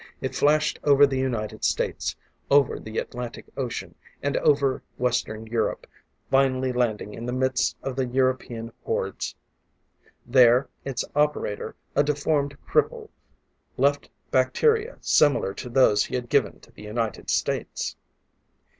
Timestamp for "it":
0.19-0.33